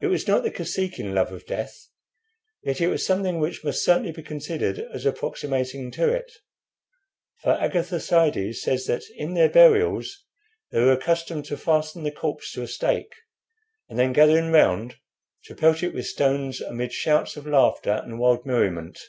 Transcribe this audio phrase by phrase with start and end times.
[0.00, 1.88] It was not the Kosekin love of death,
[2.62, 6.30] yet it was something which must certainly be considered as approximating to it.
[7.42, 10.22] For Agatharcides says that in their burials
[10.70, 13.12] they were accustomed to fasten the corpse to a stake,
[13.88, 14.98] and then gathering round,
[15.46, 19.00] to pelt it with stones amid shouts of laughter and wild merriment.